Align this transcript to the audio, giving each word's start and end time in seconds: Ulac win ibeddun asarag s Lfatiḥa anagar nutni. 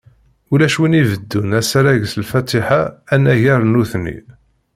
Ulac 0.53 0.75
win 0.79 0.97
ibeddun 1.01 1.49
asarag 1.59 2.01
s 2.11 2.13
Lfatiḥa 2.23 2.81
anagar 3.13 3.61
nutni. 3.65 4.17